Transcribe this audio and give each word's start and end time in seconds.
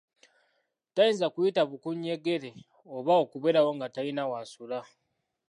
Tayinza 0.95 1.27
kuyita 1.33 1.61
bukuunyegere 1.69 2.49
oba 2.95 3.13
okubeerawo 3.23 3.69
nga 3.75 3.87
talina 3.95 4.23
w’asula. 4.29 4.79